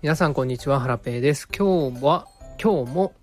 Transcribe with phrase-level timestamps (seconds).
[0.00, 1.48] 皆さんこんにちは、ハラペーです。
[1.48, 2.28] 今日は、
[2.62, 3.14] 今日も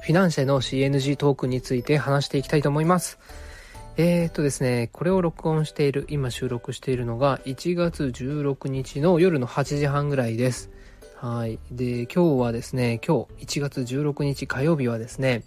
[0.00, 3.18] フィナンシェの CNG トークンについて話していきたいと思います。
[3.98, 10.70] えー、っとですね、これを録音している、今収録しているのが1月16日の夜の8時半ぐらいです。
[11.16, 11.58] はい。
[11.70, 15.44] で、今日はですね、今日1月16日火曜日はですね、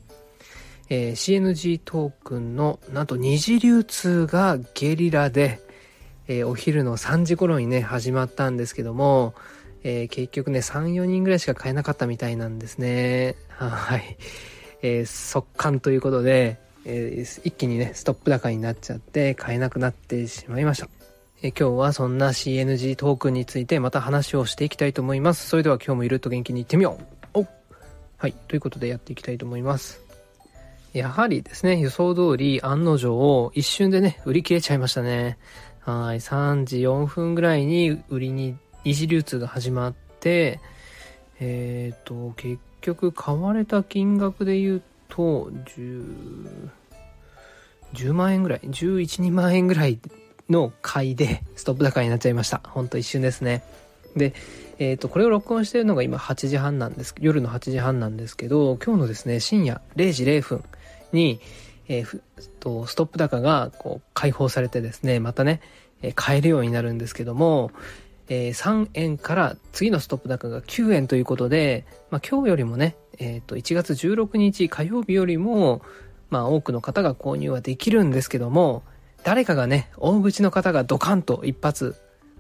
[0.90, 5.60] えー、CNG トークンのなんと二次流通がゲリラで、
[6.28, 9.34] えー、お昼の3時頃にね、始まったんですけども、
[9.88, 13.36] えー、結局ね、3、4人ぐらいしか買えなかったみたいなんですね。
[13.50, 14.18] はい。
[14.82, 20.90] えー、速乾ということで、えー、一気にね、ストップ高になっちゃって買えなくなってしまいました。
[21.44, 25.48] え今日はそんな CNG トークンについてまた話をしていきたいと思います。
[25.48, 26.98] それでは今日もゆるっと元気にいってみよ
[27.36, 27.48] うお
[28.18, 30.02] はい、ということでやっていきたいと思います。
[30.94, 35.38] やはりですね、予想通り案の定を一瞬でね、売り切れちゃいましたね。
[35.82, 40.60] はい、3時4分ぐらいに売りに、二次流通が始まって、
[41.40, 46.70] え、ー、と、結局買われた金額で言うと、10、
[47.94, 50.00] 10万円ぐらい、11、2万円ぐらい
[50.52, 52.62] の買いでストップ高になっちゃいました。
[52.64, 53.64] ほんと一瞬ですね。
[54.16, 54.34] で、
[54.78, 60.64] え、ー、と、これを録音しているのが今8時半なんです、夜の8時半なんですけど、今日のですね、深夜0時0分
[61.12, 61.42] に、
[61.88, 62.22] えー、
[62.60, 65.62] とストップ高がこう解放されてですね、またね、
[66.14, 67.72] 買えるようになるんですけども、
[68.28, 75.82] えー、3円から次のストップ高が9円ということで、まあ、今日よりもね、えー、と1月16日火曜日よりも、
[76.30, 78.84] まあ、多くの方が購入はできるんですけども
[79.24, 81.96] 誰かがね大口の方がドカンと一発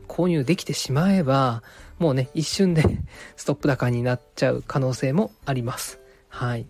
[0.08, 1.64] 購入できてしまえば
[2.00, 2.84] もうね一瞬で
[3.36, 6.00] ストップ高になっちゃう可能性もあります。
[6.30, 6.68] はい。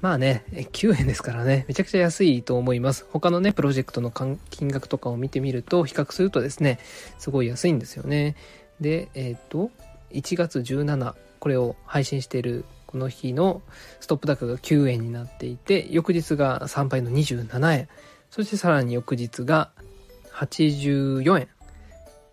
[0.00, 3.06] まあね、9円ですからね、めちゃくちゃ安いと思います。
[3.10, 6.78] 他のね、プロジェクトの金額とかを見てみると、比較するとですね、
[7.18, 8.34] すごい安いんですよね。
[8.80, 9.70] で、えっ、ー、と、
[10.12, 13.62] 1月17、これを配信しているこの日の
[14.00, 17.88] ストップ高が9円になっていて、翌日が3倍の27円、
[18.30, 19.70] そしてさらに翌日が
[20.32, 21.48] 84円、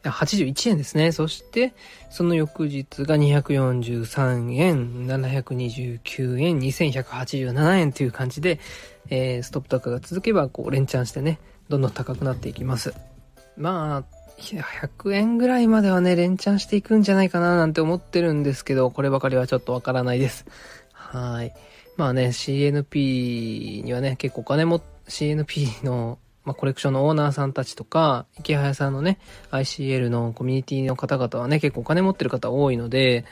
[0.09, 1.11] 81円ですね。
[1.11, 1.73] そして、
[2.09, 8.59] その翌日が243円、729円、2187円という感じで、
[9.09, 12.93] えー、ストップ高が続けば、こう、連チャンしてね、どんどん高くなっていきます。
[13.55, 20.45] まあ、100円ぐらいまではね、連チャンしていくんじゃないかななんて思ってるんですけど、こればかりはちょっとわからないです。
[20.93, 21.53] はい。
[21.95, 29.19] まあね、CNP にはね、結構お金も、CNP のまあ、コレクションのオーナーさんたちとか、池早さんのね、
[29.51, 33.25] ICL のコミュニティの方々はね、結構お金持ってる方多いので、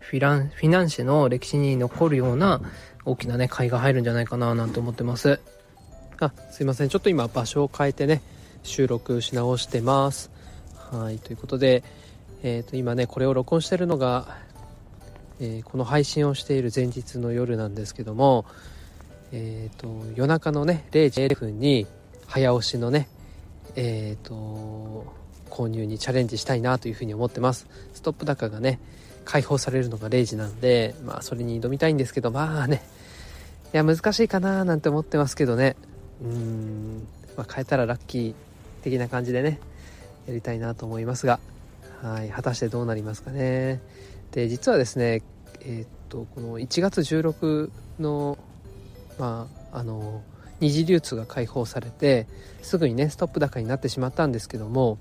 [0.00, 2.60] フィラン、フィナンシェの歴史に残るような
[3.06, 5.40] 大きなね、買いが入るんじゃないかななんて思ってます。
[6.20, 6.90] あ、すいません。
[6.90, 8.20] ちょっと今場所を変えてね、
[8.64, 10.30] 収録し直してます。
[10.90, 11.82] はい、ということで、
[12.42, 14.36] えっ、ー、と、今ね、これを録音してるのが、
[15.40, 18.44] えー、この配信をしている前日の夜なんですけども、
[19.32, 21.86] えっ、ー、と、夜中のね、0時0分に、
[22.32, 23.08] 早押しのね、
[23.76, 25.04] えっ、ー、と、
[25.50, 27.66] 購入にチャレンジしたいなというふうに思ってます。
[27.92, 28.80] ストップ高がね、
[29.26, 32.82] 解放されるのが0時なんで、まあそれに挑みたいんですけど、まあね、
[33.74, 35.76] いや難しいかななんて思ってますけどね、
[36.22, 37.06] うーん、
[37.36, 38.34] まあ変えたらラッキー
[38.82, 39.60] 的な感じでね、
[40.26, 41.38] やりたいなと思いますが、
[42.00, 43.82] はい、果たしてどうなりますかね。
[44.30, 45.22] で、実はですね、
[45.60, 48.38] えっ、と、この1月16の、
[49.18, 50.22] まあ、あの、
[50.62, 52.28] 二次流通が解放されて
[52.62, 54.96] すぐにねストップ高になってしまったんですけども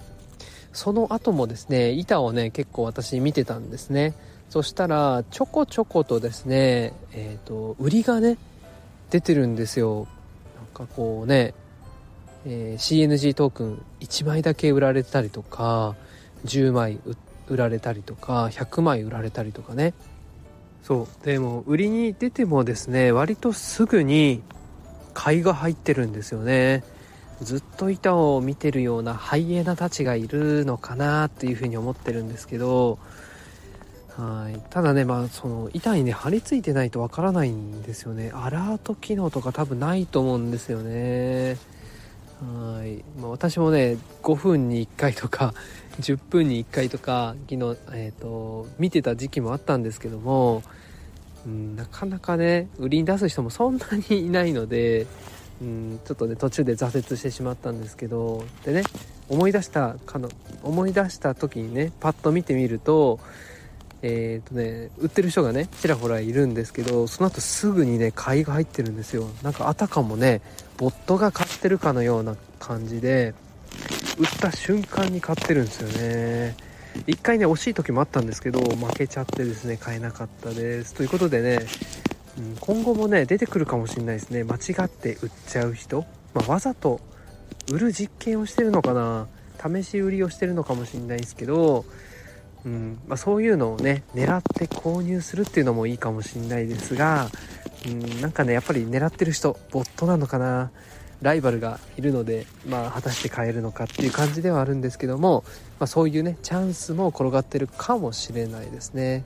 [0.74, 4.16] その後もですね板をね結構私見てたんですね。
[4.50, 8.38] そしたらちょこちょことですねえっ、ー、と売りがね
[9.12, 10.08] 出てるんですよ。
[10.56, 11.54] なんかこうね、
[12.46, 15.96] えー、CNG トークン1枚だけ売られたりとか
[16.46, 17.00] 10枚
[17.48, 19.94] 売られたりとか100枚売られたりとかね。
[20.84, 21.26] そう。
[21.26, 24.42] でも売りに出てもですね割とすぐに
[25.14, 26.84] 買いが入ってるんですよね。
[27.42, 33.00] ずっと板を見てるようなハイエナたちがいるのかなっていうふうに思ってるんですけど。
[34.18, 34.62] はい。
[34.70, 38.32] ただねまあその板にね貼り付いてないとわからないんですよね。
[38.34, 41.58] アラート機能とか多分ないと思うんですよね。
[42.42, 45.54] はい、まあ、私もね5分に1回とか
[46.00, 50.64] 10分に1回とか昨日、えーと見てた時期もあったんですけども
[51.46, 55.08] うん、なかなかね売りに出す人もそんなにいないので、
[55.62, 58.84] うん、ちょっとね途中で挫折してしまったんですけどでね
[59.30, 60.30] 思い出したかの
[60.64, 63.20] 思い出した時にねパッと見てみると
[64.04, 69.28] えっ、ー、とね売ってる人がねちらほらいるんですけどその後すぐにね買いが入ってるんですよ。
[69.44, 70.42] なんかあたかもね
[70.78, 73.34] ボットが買ってるかのような感じで
[74.18, 76.71] 売った瞬間に買ってるんですよね。
[77.08, 80.94] 一回ね惜しい時もあったんですけど負けちゃってですね買えなかったです。
[80.94, 81.60] ということでね、
[82.38, 84.44] うん、今後もね出てくるかもしれないですね。
[84.44, 87.00] 間違って売っちゃう人、まあ、わざと
[87.72, 89.28] 売る実験をしてるのかな。
[89.62, 91.86] 試し売りをしてるのかもしれないですけど、
[92.66, 97.30] うんまあ、そういうのをね狙って購入するっていうのもいいかもしれないですが、
[97.86, 100.72] うん、なんかねやっぱり狙ってる人ボットなのかな。
[101.22, 105.44] ライバルがいるので、まあ、果たして買えるのかっていう感じではあるんですけども、
[105.80, 109.24] まあ、そういうねチャンスも転がってるかもしれないですね。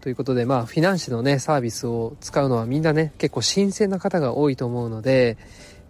[0.00, 5.38] ということでまあフィナンシェのねサービスを使うのはみんなね結構新鮮な方が多いと思うので、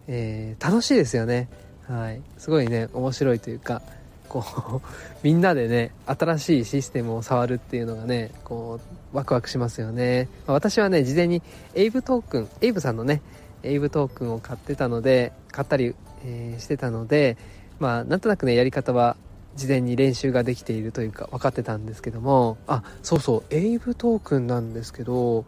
[0.06, 1.48] えー、楽しいですよね。
[1.88, 3.80] はい、すごいね面白いというか
[4.28, 4.86] こう
[5.22, 8.80] みんなでね新しいシステムを触るっていうのがねこ
[9.12, 11.42] うワクワクしますよね、まあ、私はね事前に
[11.74, 13.20] エイブトークンエイブさんのね
[13.62, 15.94] エイブトークンを買ってたので買ったり、
[16.24, 17.36] えー、してたので
[17.78, 19.16] まあなんとなくねやり方は
[19.56, 25.44] 事前に練習ができているというか分かってたんですけどもあそうそうエイブトークンなんですけど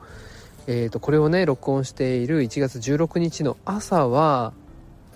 [0.67, 4.53] えーとこれをね録音している1月16日の朝は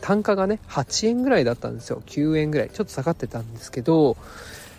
[0.00, 2.02] 単価がね8円ぐらいだったんですよ。
[2.06, 2.70] 9円ぐらい。
[2.70, 4.16] ちょっと下がってたんですけど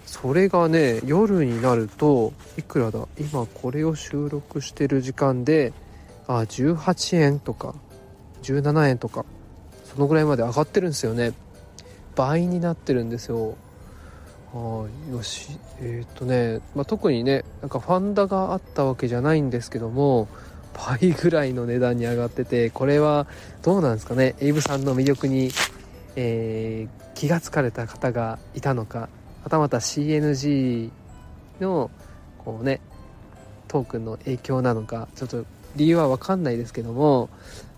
[0.06, 3.07] それがね夜になるといくらだ？
[3.19, 5.74] 今これを収録してる時間で
[6.27, 7.75] あ18円とか。
[8.44, 9.25] 17円とか
[9.86, 11.33] そのぐらいまで上がってるんですよね。
[12.15, 13.56] 倍になってるんですよ。
[14.53, 15.12] はい。
[15.12, 15.57] よし。
[15.80, 20.27] えっ、とね、まあ、特にねなんかファンダがあったわけじゃないんですけども
[20.74, 23.27] 倍ぐらいの値段に上がっててこれは
[23.63, 24.36] どうなんですかね？
[24.39, 25.50] エイブさんの魅力に、
[26.15, 29.09] えー、気が付かれた方がいたのか
[29.44, 30.89] はたまた CNG
[31.59, 31.89] の
[32.38, 32.81] こうね
[33.68, 35.45] トークンの影響なのかちょっと
[35.75, 37.30] 理由は分かんないですけども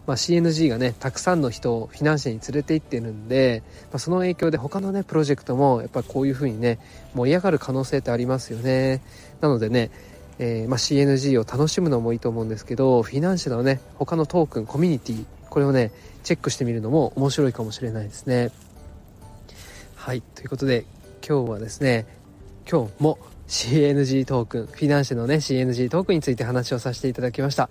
[0.07, 6.79] まあ、CNG がねたくさんの人をフィナンシェに連れて行ってるんで、まあ、その影響で他のねプロジェクトもやっぱこういう風にね
[7.13, 9.01] 盛り上がる可能性ってありますよね。
[9.41, 9.91] なのでね、
[10.39, 15.91] えー、まあ、CNG を楽しむのもいいと思うんですけどフィナンシェのね他のトークンコミュニティこれをね
[16.23, 18.51] チェックしてみるのも面白いかもしれないですね。
[19.95, 20.21] はい。
[20.21, 20.85] ということで
[21.27, 22.07] 今日はですね
[22.69, 23.19] 今日も
[23.51, 27.69] CNG トークンフィナンシェのね CNG トークンについて話をさせていただきました。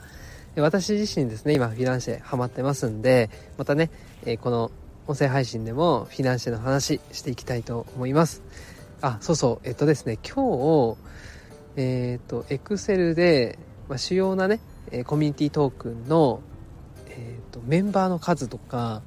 [0.57, 3.91] 私自身ですね今フィナンシェハマってますんでまたね、
[4.27, 4.71] え、この
[5.07, 8.43] 音声配信でもフィナンシェの話していきたいと思います。
[9.01, 10.99] あそうそうえっとですね今日
[11.77, 14.61] えっ、とエクセルで、まあ、主要なね
[15.07, 16.43] コミュニティトークンの、
[17.09, 19.01] えーと、メンバーの数とか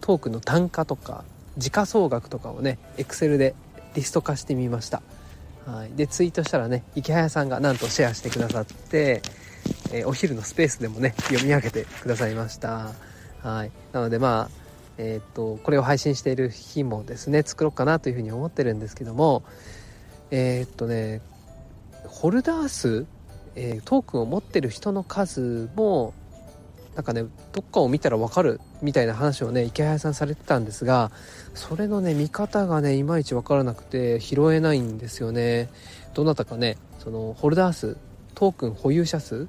[0.00, 1.24] トークンの単価とか
[1.58, 3.56] 時価総額とかをねエクセルで
[3.96, 5.02] リスト化してみました。
[5.66, 9.22] はいでツイートしたらね池早さんがなんとシェアしてくださって
[9.92, 12.92] えー、お昼のスペースでもね、読み上げてくださいました。
[13.42, 13.70] はい。
[13.92, 14.50] なのでまあ、
[14.98, 19.42] えー、っと、これを配信している日もですね、作ろうかなというふうに思ってるんですけども、
[20.30, 21.20] えー、っとね、
[22.06, 23.06] ホルダー数、
[23.54, 26.14] えトークンを持ってる人の数も、
[26.94, 31.10] なんかね、どっかを見たらわかるみたいな話をね、池早さんされてたんですが、
[31.54, 35.70] それのね、見方がね、いまいちわからなくて拾えないんですよね。
[36.14, 37.96] どなたかね、そのホルダー数、
[38.34, 39.48] トークン保有者数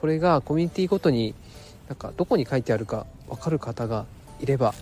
[0.00, 1.34] これがコミュニティごとに
[1.88, 4.06] なんかどこに書いてあるか分かる方が
[4.40, 4.74] いれば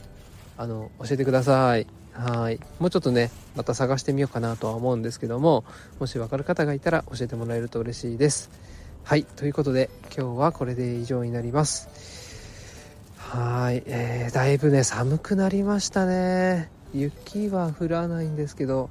[0.56, 1.86] あの教えてください。
[2.12, 2.58] はい。
[2.78, 5.64] もうちょっとねまた探してみようかなとは思うんですけども
[6.00, 8.50] もし分かる方がいたら教えてもらえると嬉しいです。
[9.04, 11.88] はいということで今日はこれで以上になります。
[13.16, 16.70] はい、えー、だいぶね寒くなりましたね。
[16.94, 18.90] 雪は降らないんですけど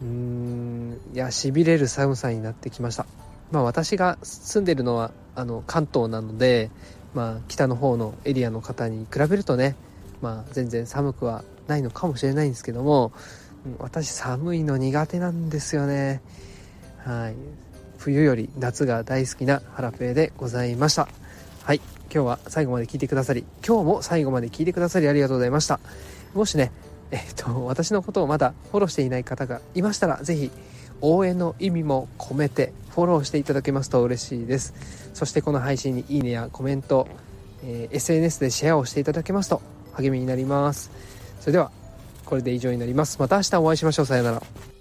[0.00, 3.06] うーんいやしびれる寒さになってきました。
[3.52, 6.70] まあ私が住んでるのはあの関東なので、
[7.12, 9.76] まあ、北の方のエリアの方に比べるとね、
[10.22, 13.12] まあ、全然寒くはないのかもしれないんですけども
[13.78, 16.22] 私寒いの苦手なんですよね。
[17.04, 17.36] はい。
[17.98, 21.08] 冬より夏が大好きなハラペーでございました。
[21.62, 21.80] はい。
[22.14, 25.80] 今日は最後まで聞いてくださり今日も最後まで聞いてくださりありがとうございました。
[26.32, 26.70] もしね
[27.10, 30.50] えっと私のことをまだフォローしていない方がいましたら是非
[31.00, 34.74] 応援の意味も込めてフォローしていただけますと嬉しいです。
[35.12, 37.08] そしてこの配信にいいねやコメント、
[37.64, 39.60] えー、SNS でシェアをしていただけますと
[39.94, 40.92] 励みになります。
[41.40, 41.72] それでは
[42.24, 43.18] これで以上になります。
[43.18, 44.06] また明日お会いしましょう。
[44.06, 44.73] さようなら。